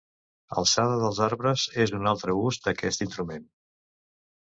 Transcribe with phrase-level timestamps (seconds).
[0.59, 3.45] Alçada dels arbres és un altre ús d'aquest instrument.